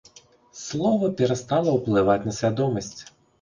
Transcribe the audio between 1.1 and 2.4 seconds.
перастала ўплываць на